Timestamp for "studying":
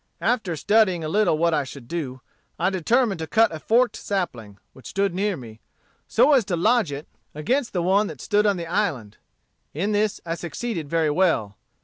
0.55-1.03